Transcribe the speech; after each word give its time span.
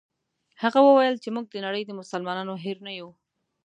هغه 0.61 0.79
وویل 0.83 1.15
چې 1.23 1.29
موږ 1.35 1.45
د 1.49 1.55
نړۍ 1.65 1.83
د 1.85 1.91
مسلمانانو 1.99 2.53
هېر 2.63 2.77
نه 2.85 2.91
یو. 2.99 3.09